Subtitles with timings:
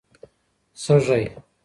[0.83, 1.21] سږی